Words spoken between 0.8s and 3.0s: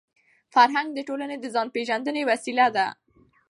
د ټولني د ځان پېژندني وسیله ده.